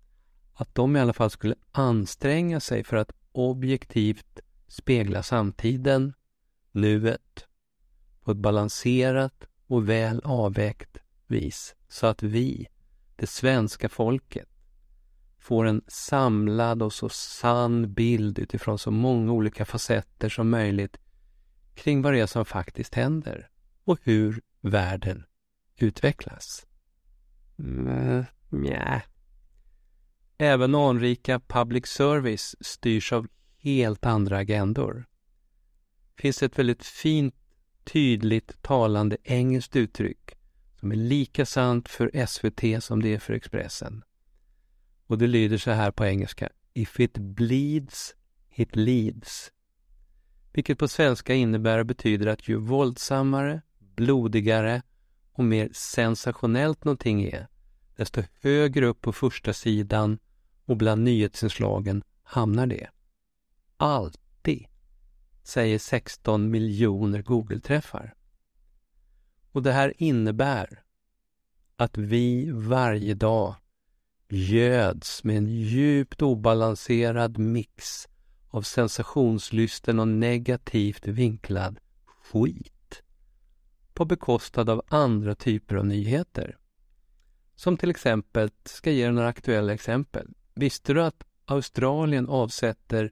att 0.53 0.75
de 0.75 0.95
i 0.95 0.99
alla 0.99 1.13
fall 1.13 1.29
skulle 1.29 1.55
anstränga 1.71 2.59
sig 2.59 2.83
för 2.83 2.97
att 2.97 3.11
objektivt 3.31 4.39
spegla 4.67 5.23
samtiden, 5.23 6.13
nuet, 6.71 7.45
på 8.21 8.31
ett 8.31 8.37
balanserat 8.37 9.47
och 9.67 9.89
väl 9.89 10.21
avvägt 10.23 10.97
vis 11.27 11.75
så 11.87 12.07
att 12.07 12.23
vi, 12.23 12.67
det 13.15 13.27
svenska 13.27 13.89
folket, 13.89 14.49
får 15.45 15.65
en 15.65 15.81
samlad 15.87 16.81
och 16.81 16.93
så 16.93 17.09
sann 17.09 17.93
bild 17.93 18.39
utifrån 18.39 18.79
så 18.79 18.91
många 18.91 19.31
olika 19.31 19.65
facetter 19.65 20.29
som 20.29 20.49
möjligt 20.49 20.97
kring 21.73 22.01
vad 22.01 22.13
det 22.13 22.19
är 22.19 22.25
som 22.25 22.45
faktiskt 22.45 22.95
händer 22.95 23.49
och 23.83 23.99
hur 24.03 24.41
världen 24.61 25.23
utvecklas. 25.77 26.65
Mm, 27.59 28.25
nja. 28.49 29.01
Även 30.37 30.75
anrika 30.75 31.39
public 31.39 31.85
service 31.85 32.55
styrs 32.61 33.13
av 33.13 33.27
helt 33.57 34.05
andra 34.05 34.37
agendor. 34.37 35.05
Det 36.15 36.21
finns 36.21 36.43
ett 36.43 36.59
väldigt 36.59 36.83
fint, 36.83 37.35
tydligt, 37.83 38.61
talande 38.61 39.17
engelskt 39.23 39.75
uttryck 39.75 40.31
som 40.79 40.91
är 40.91 40.95
lika 40.95 41.45
sant 41.45 41.89
för 41.89 42.25
SVT 42.25 42.83
som 42.83 43.01
det 43.01 43.13
är 43.13 43.19
för 43.19 43.33
Expressen. 43.33 44.03
Och 45.07 45.17
det 45.17 45.27
lyder 45.27 45.57
så 45.57 45.71
här 45.71 45.91
på 45.91 46.05
engelska. 46.05 46.50
If 46.74 47.00
it 47.00 47.17
bleeds, 47.17 48.15
it 48.55 48.75
leads. 48.75 49.51
Vilket 50.53 50.79
på 50.79 50.88
svenska 50.88 51.33
innebär 51.33 51.79
och 51.79 51.85
betyder 51.85 52.27
att 52.27 52.47
ju 52.47 52.55
våldsammare, 52.55 53.62
blodigare 53.79 54.81
och 55.31 55.43
mer 55.43 55.69
sensationellt 55.74 56.83
någonting 56.83 57.24
är, 57.24 57.47
desto 57.95 58.24
högre 58.41 58.85
upp 58.85 59.01
på 59.01 59.13
första 59.13 59.53
sidan 59.53 60.19
och 60.65 60.77
bland 60.77 61.03
nyhetsinslagen 61.03 62.03
hamnar 62.24 62.67
det. 62.67 62.89
Alltid, 63.77 64.65
säger 65.43 65.79
16 65.79 66.51
miljoner 66.51 67.21
Google-träffar. 67.21 68.13
Och 69.51 69.63
det 69.63 69.71
här 69.71 69.93
innebär 69.97 70.83
att 71.75 71.97
vi 71.97 72.51
varje 72.51 73.13
dag 73.13 73.55
göds 74.29 75.24
med 75.24 75.38
en 75.38 75.48
djupt 75.48 76.22
obalanserad 76.22 77.38
mix 77.38 78.08
av 78.50 78.62
sensationslysten 78.62 80.00
och 80.00 80.08
negativt 80.08 81.08
vinklad 81.08 81.79
skit 82.05 83.03
på 83.94 84.05
bekostnad 84.05 84.70
av 84.70 84.82
andra 84.88 85.36
typer 85.36 85.75
av 85.75 85.86
nyheter. 85.86 86.58
Som 87.55 87.77
till 87.77 87.89
exempel, 87.89 88.50
ska 88.65 88.91
ge 88.91 89.12
några 89.12 89.27
aktuella 89.27 89.74
exempel. 89.74 90.34
Visste 90.53 90.94
du 90.94 91.03
att 91.03 91.24
Australien 91.46 92.29
avsätter 92.29 93.12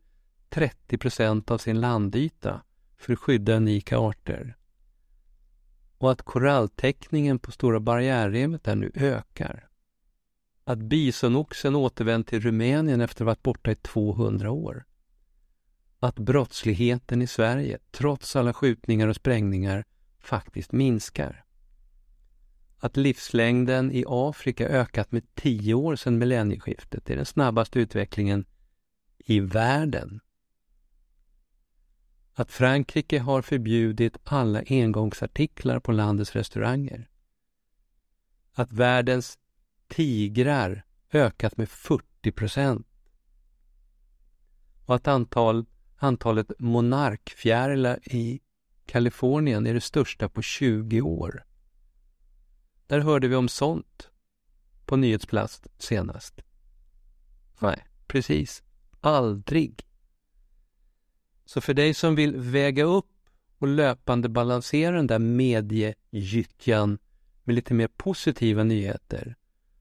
30 0.50 0.98
procent 0.98 1.51
av 1.51 1.58
sin 1.58 1.82
landyta 1.82 2.62
för 2.98 3.13
att 3.13 3.20
skydda 3.20 3.55
unika 3.55 3.98
arter? 3.98 4.58
Och 5.98 6.12
att 6.12 6.22
koralltäckningen 6.22 7.39
på 7.39 7.51
Stora 7.51 7.79
barriärrevet 7.79 8.63
där 8.63 8.75
nu 8.75 8.91
ökar? 8.96 9.70
Att 10.63 10.79
bisonoxen 10.79 11.75
återvänt 11.75 12.27
till 12.27 12.39
Rumänien 12.39 13.01
efter 13.01 13.15
att 13.15 13.27
ha 13.27 13.32
varit 13.32 13.43
borta 13.43 13.72
i 13.72 13.75
200 13.75 14.51
år? 14.51 14.86
att 16.05 16.20
brottsligheten 16.20 17.22
i 17.22 17.27
Sverige, 17.27 17.79
trots 17.91 18.36
alla 18.36 18.53
skjutningar 18.53 19.08
och 19.08 19.15
sprängningar, 19.15 19.86
faktiskt 20.20 20.72
minskar. 20.72 21.46
Att 22.77 22.98
livslängden 22.98 23.91
i 23.91 24.05
Afrika 24.08 24.67
ökat 24.67 25.12
med 25.12 25.36
10 25.36 25.74
år 25.74 25.96
sedan 25.96 26.17
millennieskiftet. 26.17 27.05
Det 27.05 27.13
är 27.13 27.17
den 27.17 27.25
snabbaste 27.25 27.79
utvecklingen 27.79 28.46
i 29.17 29.39
världen. 29.39 30.20
Att 32.34 32.51
Frankrike 32.51 33.20
har 33.20 33.41
förbjudit 33.41 34.17
alla 34.24 34.63
engångsartiklar 34.70 35.79
på 35.79 35.91
landets 35.91 36.32
restauranger. 36.32 37.10
Att 38.53 38.72
världens 38.72 39.38
tigrar 39.93 40.83
ökat 41.12 41.57
med 41.57 41.69
40 41.69 42.31
procent. 42.31 42.88
Och 44.85 44.95
att 44.95 45.07
antal, 45.07 45.65
antalet 45.97 46.51
monarkfjärilar 46.59 48.00
i 48.03 48.41
Kalifornien 48.85 49.67
är 49.67 49.73
det 49.73 49.81
största 49.81 50.29
på 50.29 50.41
20 50.41 51.01
år. 51.01 51.45
Där 52.88 53.00
hörde 53.00 53.27
vi 53.27 53.35
om 53.35 53.50
sånt 53.50 54.09
på 54.85 54.95
nyhetsplats 54.95 55.62
senast. 55.77 56.41
Nej, 57.59 57.88
precis. 58.07 58.63
Aldrig. 59.01 59.85
Så 61.45 61.62
för 61.62 61.73
dig 61.73 61.93
som 61.93 62.15
vill 62.15 62.35
väga 62.35 62.83
upp 62.83 63.29
och 63.57 63.67
löpande 63.67 64.29
balansera 64.29 64.95
den 64.95 65.07
där 65.07 65.19
mediegyttjan 65.19 66.97
med 67.43 67.55
lite 67.55 67.73
mer 67.73 67.88
positiva 67.88 68.63
nyheter 68.63 69.35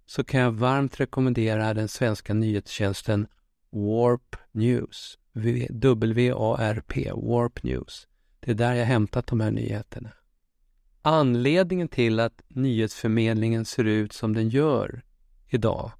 så 0.06 0.24
kan 0.24 0.40
jag 0.40 0.52
varmt 0.52 1.00
rekommendera 1.00 1.74
den 1.74 1.88
svenska 1.88 2.34
nyhetstjänsten 2.34 3.26
Warp 3.70 4.36
News. 4.52 5.18
W-A-R-P, 5.70 7.10
Warp 7.12 7.62
News. 7.62 8.06
Det 8.40 8.50
är 8.50 8.54
där 8.54 8.74
jag 8.74 8.86
hämtat 8.86 9.26
de 9.26 9.40
här 9.40 9.50
nyheterna. 9.50 10.12
Anledningen 11.02 11.88
till 11.88 12.20
att 12.20 12.42
nyhetsförmedlingen 12.48 13.64
ser 13.64 13.84
ut 13.84 14.12
som 14.12 14.32
den 14.34 14.48
gör 14.48 15.02
idag, 15.48 15.92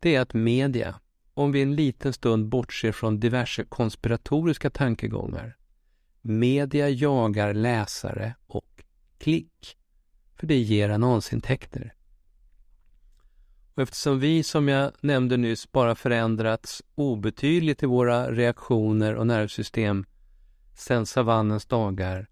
det 0.00 0.14
är 0.14 0.20
att 0.20 0.34
media, 0.34 1.00
om 1.34 1.52
vi 1.52 1.62
en 1.62 1.76
liten 1.76 2.12
stund 2.12 2.48
bortser 2.48 2.92
från 2.92 3.20
diverse 3.20 3.64
konspiratoriska 3.64 4.70
tankegångar, 4.70 5.56
media 6.22 6.88
jagar 6.88 7.54
läsare 7.54 8.34
och 8.46 8.84
klick, 9.18 9.76
för 10.36 10.46
det 10.46 10.58
ger 10.58 10.88
annonsintäkter. 10.88 11.94
Och 13.80 13.82
eftersom 13.82 14.20
vi, 14.20 14.42
som 14.42 14.68
jag 14.68 14.92
nämnde 15.00 15.36
nyss, 15.36 15.72
bara 15.72 15.94
förändrats 15.94 16.82
obetydligt 16.94 17.82
i 17.82 17.86
våra 17.86 18.30
reaktioner 18.30 19.14
och 19.14 19.26
nervsystem 19.26 20.06
sedan 20.76 21.06
savannens 21.06 21.66
dagar 21.66 22.28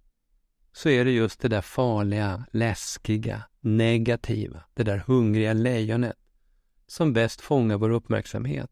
så 0.73 0.89
är 0.89 1.05
det 1.05 1.11
just 1.11 1.41
det 1.41 1.49
där 1.49 1.61
farliga, 1.61 2.45
läskiga, 2.53 3.43
negativa, 3.61 4.65
det 4.75 4.83
där 4.83 5.03
hungriga 5.07 5.53
lejonet 5.53 6.17
som 6.87 7.13
bäst 7.13 7.41
fångar 7.41 7.77
vår 7.77 7.91
uppmärksamhet. 7.91 8.71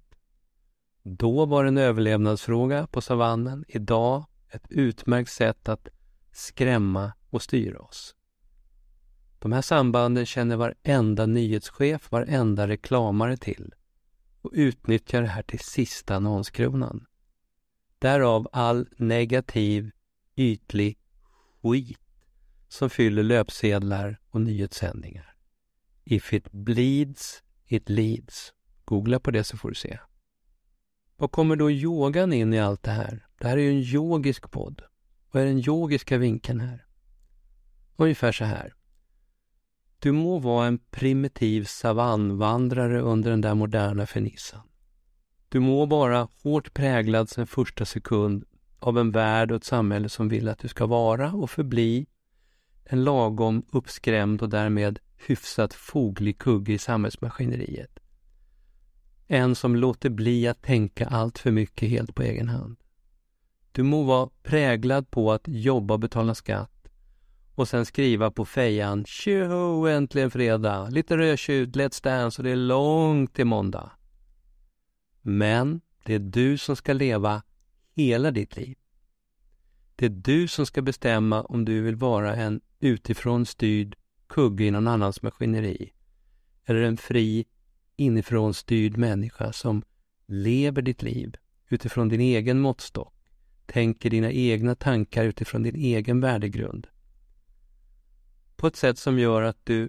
Då 1.02 1.46
var 1.46 1.64
det 1.64 1.68
en 1.68 1.78
överlevnadsfråga 1.78 2.86
på 2.86 3.00
savannen, 3.00 3.64
idag 3.68 4.24
ett 4.50 4.66
utmärkt 4.70 5.30
sätt 5.30 5.68
att 5.68 5.88
skrämma 6.32 7.12
och 7.30 7.42
styra 7.42 7.78
oss. 7.78 8.14
De 9.38 9.52
här 9.52 9.62
sambanden 9.62 10.26
känner 10.26 10.56
varenda 10.56 11.26
nyhetschef, 11.26 12.10
varenda 12.10 12.68
reklamare 12.68 13.36
till 13.36 13.74
och 14.42 14.50
utnyttjar 14.54 15.22
det 15.22 15.28
här 15.28 15.42
till 15.42 15.58
sista 15.58 16.16
annonskronan. 16.16 17.06
Därav 17.98 18.48
all 18.52 18.88
negativ, 18.96 19.90
ytlig 20.36 20.98
skit 21.62 22.00
som 22.68 22.90
fyller 22.90 23.22
löpsedlar 23.22 24.20
och 24.30 24.40
nyhetssändningar. 24.40 25.36
If 26.04 26.32
it 26.32 26.52
bleeds, 26.52 27.42
it 27.66 27.88
leads. 27.88 28.52
Googla 28.84 29.20
på 29.20 29.30
det 29.30 29.44
så 29.44 29.56
får 29.56 29.68
du 29.68 29.74
se. 29.74 29.98
Vad 31.16 31.32
kommer 31.32 31.56
då 31.56 31.70
yogan 31.70 32.32
in 32.32 32.54
i 32.54 32.60
allt 32.60 32.82
det 32.82 32.90
här? 32.90 33.26
Det 33.38 33.48
här 33.48 33.56
är 33.56 33.62
ju 33.62 33.70
en 33.70 33.94
yogisk 33.94 34.50
podd. 34.50 34.82
Vad 35.30 35.42
är 35.42 35.46
den 35.46 35.68
yogiska 35.68 36.18
vinkeln 36.18 36.60
här? 36.60 36.86
Ungefär 37.96 38.32
så 38.32 38.44
här. 38.44 38.74
Du 39.98 40.12
må 40.12 40.38
vara 40.38 40.66
en 40.66 40.78
primitiv 40.78 41.64
savannvandrare 41.64 43.00
under 43.00 43.30
den 43.30 43.40
där 43.40 43.54
moderna 43.54 44.06
fernissan. 44.06 44.60
Du 45.48 45.60
må 45.60 45.86
vara 45.86 46.28
hårt 46.42 46.74
präglad 46.74 47.28
sedan 47.28 47.46
första 47.46 47.84
sekund 47.84 48.44
av 48.78 48.98
en 48.98 49.10
värld 49.10 49.50
och 49.50 49.56
ett 49.56 49.64
samhälle 49.64 50.08
som 50.08 50.28
vill 50.28 50.48
att 50.48 50.58
du 50.58 50.68
ska 50.68 50.86
vara 50.86 51.32
och 51.32 51.50
förbli 51.50 52.06
en 52.84 53.04
lagom 53.04 53.62
uppskrämd 53.72 54.42
och 54.42 54.48
därmed 54.48 54.98
hyfsat 55.26 55.74
foglig 55.74 56.38
kugge 56.38 56.72
i 56.72 56.78
samhällsmaskineriet. 56.78 57.98
En 59.26 59.54
som 59.54 59.76
låter 59.76 60.10
bli 60.10 60.48
att 60.48 60.62
tänka 60.62 61.06
allt 61.06 61.38
för 61.38 61.50
mycket 61.50 61.88
helt 61.88 62.14
på 62.14 62.22
egen 62.22 62.48
hand. 62.48 62.76
Du 63.72 63.82
må 63.82 64.02
vara 64.02 64.30
präglad 64.42 65.10
på 65.10 65.32
att 65.32 65.42
jobba 65.46 65.94
och 65.94 66.00
betala 66.00 66.34
skatt 66.34 66.75
och 67.56 67.68
sen 67.68 67.86
skriva 67.86 68.30
på 68.30 68.44
fejan 68.44 69.04
Tjoho, 69.04 69.86
äntligen 69.86 70.30
fredag, 70.30 70.88
lite 70.90 71.16
rödtjut, 71.16 71.76
Let's 71.76 72.04
Dance 72.04 72.42
och 72.42 72.44
det 72.44 72.50
är 72.50 72.56
långt 72.56 73.34
till 73.34 73.44
måndag. 73.44 73.90
Men 75.22 75.80
det 76.04 76.14
är 76.14 76.18
du 76.18 76.58
som 76.58 76.76
ska 76.76 76.92
leva 76.92 77.42
hela 77.94 78.30
ditt 78.30 78.56
liv. 78.56 78.76
Det 79.96 80.06
är 80.06 80.10
du 80.10 80.48
som 80.48 80.66
ska 80.66 80.82
bestämma 80.82 81.42
om 81.42 81.64
du 81.64 81.80
vill 81.80 81.96
vara 81.96 82.36
en 82.36 82.60
utifrån 82.80 83.46
styrd 83.46 83.96
kugge 84.26 84.64
i 84.64 84.70
någon 84.70 84.88
annans 84.88 85.22
maskineri 85.22 85.92
eller 86.64 86.82
en 86.82 86.96
fri 86.96 87.44
inifrån 87.96 88.54
styrd 88.54 88.96
människa 88.96 89.52
som 89.52 89.82
lever 90.26 90.82
ditt 90.82 91.02
liv 91.02 91.36
utifrån 91.68 92.08
din 92.08 92.20
egen 92.20 92.60
måttstock, 92.60 93.14
tänker 93.66 94.10
dina 94.10 94.32
egna 94.32 94.74
tankar 94.74 95.24
utifrån 95.24 95.62
din 95.62 95.76
egen 95.76 96.20
värdegrund. 96.20 96.86
På 98.56 98.66
ett 98.66 98.76
sätt 98.76 98.98
som 98.98 99.18
gör 99.18 99.42
att 99.42 99.58
du 99.64 99.88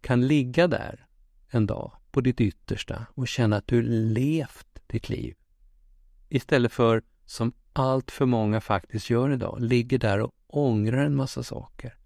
kan 0.00 0.26
ligga 0.26 0.66
där 0.68 1.06
en 1.48 1.66
dag 1.66 1.92
på 2.10 2.20
ditt 2.20 2.40
yttersta 2.40 3.06
och 3.14 3.28
känna 3.28 3.56
att 3.56 3.66
du 3.66 3.82
levt 3.82 4.82
ditt 4.86 5.08
liv. 5.08 5.34
Istället 6.28 6.72
för, 6.72 7.02
som 7.24 7.52
allt 7.72 8.10
för 8.10 8.26
många 8.26 8.60
faktiskt 8.60 9.10
gör 9.10 9.30
idag, 9.30 9.60
ligger 9.60 9.98
där 9.98 10.20
och 10.20 10.32
ångrar 10.46 11.04
en 11.04 11.16
massa 11.16 11.42
saker. 11.42 11.98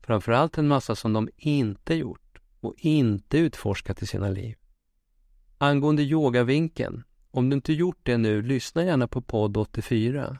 Framförallt 0.00 0.58
en 0.58 0.68
massa 0.68 0.96
som 0.96 1.12
de 1.12 1.28
inte 1.36 1.94
gjort 1.94 2.38
och 2.60 2.74
inte 2.76 3.38
utforskat 3.38 4.02
i 4.02 4.06
sina 4.06 4.28
liv. 4.28 4.56
Angående 5.58 6.02
yogavinkeln, 6.02 7.04
om 7.30 7.50
du 7.50 7.54
inte 7.54 7.72
gjort 7.72 8.00
det 8.02 8.18
nu, 8.18 8.42
lyssna 8.42 8.84
gärna 8.84 9.08
på 9.08 9.22
podd 9.22 9.56
84. 9.56 10.38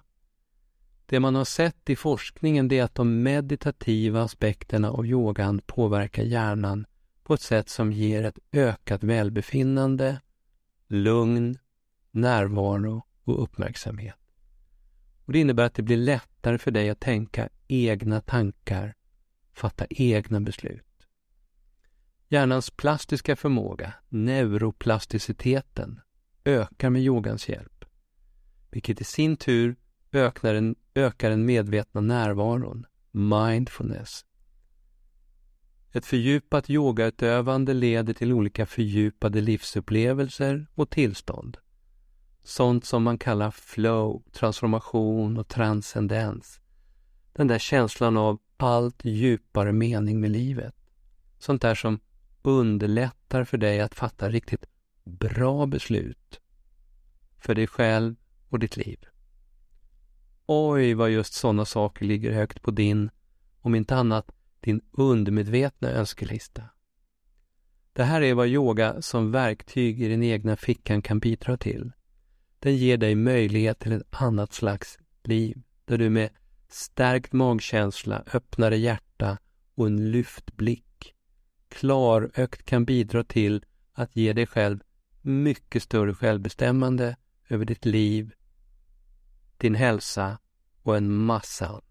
Det 1.06 1.20
man 1.20 1.34
har 1.34 1.44
sett 1.44 1.90
i 1.90 1.96
forskningen 1.96 2.72
är 2.72 2.82
att 2.82 2.94
de 2.94 3.22
meditativa 3.22 4.22
aspekterna 4.22 4.90
av 4.90 5.06
yogan 5.06 5.60
påverkar 5.66 6.22
hjärnan 6.22 6.86
på 7.22 7.34
ett 7.34 7.40
sätt 7.40 7.68
som 7.68 7.92
ger 7.92 8.24
ett 8.24 8.38
ökat 8.52 9.04
välbefinnande, 9.04 10.20
lugn, 10.88 11.58
närvaro 12.10 13.02
och 13.24 13.42
uppmärksamhet. 13.42 14.14
Och 15.24 15.32
Det 15.32 15.40
innebär 15.40 15.64
att 15.64 15.74
det 15.74 15.82
blir 15.82 15.96
lättare 15.96 16.58
för 16.58 16.70
dig 16.70 16.90
att 16.90 17.00
tänka 17.00 17.48
egna 17.68 18.20
tankar, 18.20 18.94
fatta 19.52 19.86
egna 19.90 20.40
beslut. 20.40 21.06
Hjärnans 22.28 22.70
plastiska 22.70 23.36
förmåga, 23.36 23.92
neuroplasticiteten, 24.08 26.00
ökar 26.44 26.90
med 26.90 27.02
yogans 27.02 27.48
hjälp, 27.48 27.84
vilket 28.70 29.00
i 29.00 29.04
sin 29.04 29.36
tur 29.36 29.76
ökar 30.12 30.54
den, 30.54 30.74
ökar 30.94 31.30
den 31.30 31.46
medvetna 31.46 32.00
närvaron, 32.00 32.87
mindfulness. 33.11 34.24
Ett 35.92 36.07
fördjupat 36.07 36.70
yogautövande 36.70 37.74
leder 37.74 38.14
till 38.14 38.33
olika 38.33 38.66
fördjupade 38.66 39.40
livsupplevelser 39.40 40.66
och 40.74 40.90
tillstånd. 40.90 41.59
Sånt 42.42 42.85
som 42.85 43.02
man 43.02 43.18
kallar 43.18 43.50
flow, 43.50 44.22
transformation 44.33 45.37
och 45.38 45.48
transcendens. 45.48 46.61
Den 47.33 47.46
där 47.46 47.59
känslan 47.59 48.16
av 48.16 48.38
allt 48.57 49.04
djupare 49.04 49.72
mening 49.72 50.20
med 50.20 50.30
livet. 50.30 50.74
Sånt 51.38 51.62
där 51.62 51.74
som 51.74 52.00
underlättar 52.42 53.44
för 53.44 53.59
dig 53.59 53.80
att 53.80 53.94
fatta 53.94 54.28
riktigt 54.28 54.66
bra 55.04 55.66
beslut 55.66 56.40
för 57.38 57.54
dig 57.54 57.66
själv 57.66 58.16
och 58.48 58.59
ditt 58.59 58.76
liv. 58.76 58.98
Oj, 60.46 60.94
vad 60.94 61.11
just 61.11 61.35
sådana 61.35 61.64
saker 61.64 62.04
ligger 62.04 62.33
högt 62.33 62.62
på 62.62 62.70
din, 62.70 63.11
om 63.61 63.74
inte 63.74 63.96
annat, 63.96 64.30
din 64.61 64.80
undermedvetna 64.90 65.90
önskelista. 65.90 66.62
Det 67.92 68.02
här 68.02 68.22
är 68.22 68.35
vad 68.35 68.48
yoga 68.48 69.02
som 69.02 69.33
verktyg 69.33 70.02
i 70.02 70.09
den 70.09 70.22
egna 70.22 70.57
fickan 70.57 71.02
kan 71.02 71.18
bidra 71.18 71.57
till. 71.57 71.92
Den 72.59 72.76
ger 72.76 72.96
dig 72.96 73.14
möjlighet 73.14 73.78
till 73.78 73.92
ett 73.92 74.02
annat 74.11 74.52
slags 74.52 74.98
liv 75.22 75.62
där 75.85 75.98
du 75.98 76.11
med 76.11 76.30
stärkt 76.68 77.33
magkänsla, 77.33 78.24
öppnare 78.33 78.76
hjärta 78.76 79.38
och 79.74 79.87
en 79.87 80.11
lyft 80.11 80.57
blick 80.57 81.14
klarökt 81.74 82.64
kan 82.64 82.85
bidra 82.85 83.24
till 83.24 83.64
att 83.92 84.16
ge 84.16 84.33
dig 84.33 84.46
själv 84.46 84.78
mycket 85.22 85.83
större 85.83 86.14
självbestämmande 86.14 87.16
över 87.48 87.64
ditt 87.64 87.85
liv, 87.85 88.33
din 89.64 89.74
hälsa 89.74 90.38
och 90.83 90.96
en 90.96 91.12
massa 91.12 91.66
annat. 91.66 91.85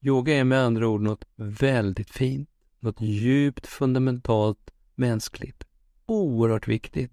Yoga 0.00 0.34
är 0.34 0.44
med 0.44 0.58
andra 0.58 0.88
ord 0.88 1.00
något 1.00 1.24
väldigt 1.36 2.10
fint, 2.10 2.50
något 2.80 3.00
djupt 3.00 3.66
fundamentalt 3.66 4.70
mänskligt, 4.94 5.64
oerhört 6.06 6.68
viktigt. 6.68 7.12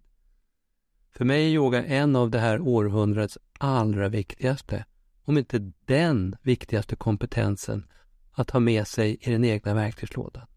För 1.12 1.26
mig 1.26 1.46
är 1.46 1.50
yoga 1.50 1.86
en 1.86 2.16
av 2.16 2.30
det 2.30 2.40
här 2.40 2.60
århundradets 2.60 3.38
allra 3.60 4.10
viktigaste, 4.10 4.86
om 5.24 5.38
inte 5.38 5.72
den 5.86 6.36
viktigaste 6.42 6.96
kompetensen 6.96 7.88
att 8.32 8.50
ha 8.50 8.60
med 8.60 8.88
sig 8.88 9.18
i 9.22 9.32
den 9.32 9.44
egna 9.44 9.74
verktygslådan. 9.74 10.48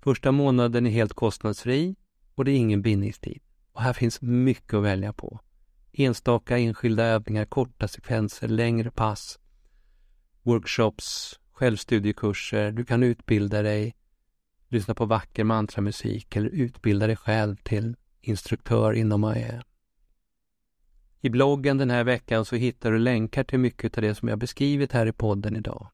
Första 0.00 0.32
månaden 0.32 0.86
är 0.86 0.90
helt 0.90 1.14
kostnadsfri 1.14 1.96
och 2.34 2.44
det 2.44 2.50
är 2.50 2.56
ingen 2.56 2.82
bindningstid. 2.82 3.42
Och 3.72 3.82
här 3.82 3.92
finns 3.92 4.20
mycket 4.22 4.74
att 4.74 4.84
välja 4.84 5.12
på. 5.12 5.40
Enstaka 6.00 6.58
enskilda 6.58 7.04
övningar, 7.04 7.44
korta 7.44 7.88
sekvenser, 7.88 8.48
längre 8.48 8.90
pass, 8.90 9.38
workshops, 10.42 11.40
självstudiekurser. 11.52 12.72
Du 12.72 12.84
kan 12.84 13.02
utbilda 13.02 13.62
dig, 13.62 13.94
lyssna 14.68 14.94
på 14.94 15.06
vacker 15.06 15.44
mantramusik 15.44 16.36
eller 16.36 16.48
utbilda 16.48 17.06
dig 17.06 17.16
själv 17.16 17.56
till 17.56 17.96
instruktör 18.20 18.92
inom 18.92 19.24
AE. 19.24 19.62
I 21.20 21.30
bloggen 21.30 21.78
den 21.78 21.90
här 21.90 22.04
veckan 22.04 22.44
så 22.44 22.56
hittar 22.56 22.92
du 22.92 22.98
länkar 22.98 23.44
till 23.44 23.58
mycket 23.58 23.98
av 23.98 24.02
det 24.02 24.14
som 24.14 24.28
jag 24.28 24.38
beskrivit 24.38 24.92
här 24.92 25.06
i 25.06 25.12
podden 25.12 25.56
idag. 25.56 25.90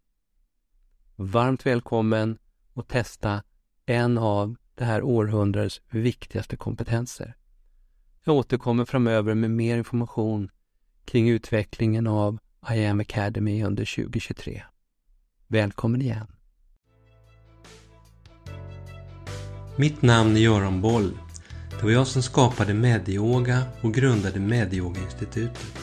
Varmt 1.16 1.66
välkommen 1.66 2.38
att 2.74 2.88
testa 2.88 3.42
en 3.86 4.18
av 4.18 4.56
det 4.74 4.84
här 4.84 5.02
århundradets 5.02 5.82
viktigaste 5.90 6.56
kompetenser. 6.56 7.36
Jag 8.26 8.36
återkommer 8.36 8.84
framöver 8.84 9.34
med 9.34 9.50
mer 9.50 9.76
information 9.76 10.50
kring 11.04 11.28
utvecklingen 11.30 12.06
av 12.06 12.38
I 12.74 12.86
am 12.86 13.00
Academy 13.00 13.64
under 13.64 13.96
2023. 14.04 14.62
Välkommen 15.48 16.02
igen! 16.02 16.26
Mitt 19.76 20.02
namn 20.02 20.36
är 20.36 20.40
Göran 20.40 20.80
Boll. 20.80 21.18
Det 21.70 21.82
var 21.82 21.90
jag 21.90 22.06
som 22.06 22.22
skapade 22.22 22.74
Medyoga 22.74 23.62
och 23.80 23.94
grundade 23.94 24.40
Medyoga-institutet. 24.40 25.76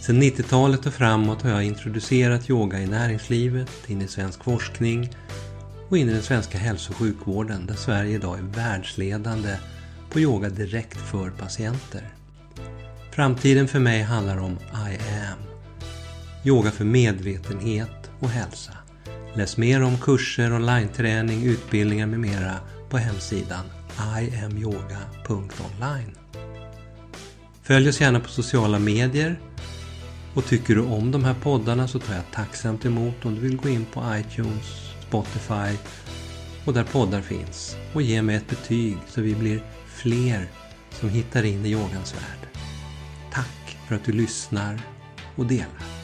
Sedan 0.00 0.22
90-talet 0.22 0.86
och 0.86 0.94
framåt 0.94 1.42
har 1.42 1.50
jag 1.50 1.64
introducerat 1.64 2.50
yoga 2.50 2.80
i 2.80 2.86
näringslivet, 2.86 3.90
in 3.90 4.02
i 4.02 4.08
svensk 4.08 4.44
forskning 4.44 5.10
och 5.88 5.98
in 5.98 6.08
i 6.08 6.12
den 6.12 6.22
svenska 6.22 6.58
hälso 6.58 6.92
och 6.92 6.98
sjukvården 6.98 7.66
där 7.66 7.74
Sverige 7.74 8.14
idag 8.14 8.38
är 8.38 8.42
världsledande 8.42 9.56
på 10.10 10.20
yoga 10.20 10.48
direkt 10.48 10.98
för 10.98 11.30
patienter. 11.30 12.08
Framtiden 13.10 13.68
för 13.68 13.78
mig 13.78 14.02
handlar 14.02 14.38
om 14.38 14.58
I 14.72 14.94
am. 14.96 15.38
Yoga 16.44 16.70
för 16.70 16.84
medvetenhet 16.84 18.10
och 18.20 18.28
hälsa. 18.28 18.72
Läs 19.34 19.56
mer 19.56 19.82
om 19.82 19.98
kurser, 19.98 20.52
online-träning, 20.52 21.44
utbildningar 21.44 22.06
med 22.06 22.20
mera 22.20 22.54
på 22.88 22.98
hemsidan 22.98 23.64
iamyoga.online. 24.20 26.16
Följ 27.62 27.88
oss 27.88 28.00
gärna 28.00 28.20
på 28.20 28.28
sociala 28.28 28.78
medier 28.78 29.40
och 30.34 30.44
tycker 30.44 30.74
du 30.74 30.80
om 30.80 31.10
de 31.10 31.24
här 31.24 31.34
poddarna 31.34 31.88
så 31.88 31.98
tar 31.98 32.14
jag 32.14 32.24
tacksamt 32.32 32.84
emot 32.84 33.24
om 33.24 33.34
du 33.34 33.40
vill 33.40 33.56
gå 33.56 33.68
in 33.68 33.86
på 33.92 34.04
iTunes, 34.16 34.92
Spotify 35.08 35.76
och 36.64 36.74
där 36.74 36.84
poddar 36.84 37.20
finns 37.20 37.76
och 37.92 38.02
ge 38.02 38.22
mig 38.22 38.36
ett 38.36 38.48
betyg 38.48 38.96
så 39.08 39.20
vi 39.20 39.34
blir 39.34 39.62
fler 40.02 40.48
som 40.90 41.08
hittar 41.08 41.44
in 41.44 41.66
i 41.66 41.68
yogans 41.68 42.14
värld. 42.14 42.48
Tack 43.32 43.78
för 43.88 43.94
att 43.94 44.04
du 44.04 44.12
lyssnar 44.12 44.80
och 45.36 45.46
delar. 45.46 45.99